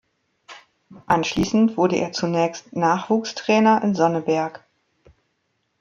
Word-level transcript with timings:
Anschließend 1.05 1.77
wurde 1.77 1.95
er 1.97 2.11
zunächst 2.11 2.73
Nachwuchstrainer 2.75 3.83
in 3.83 3.93
Sonneberg. 3.93 4.63